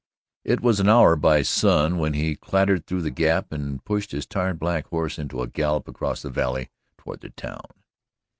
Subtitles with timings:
[0.43, 4.25] It was an hour by sun when he clattered through the gap and pushed his
[4.25, 7.67] tired black horse into a gallop across the valley toward the town.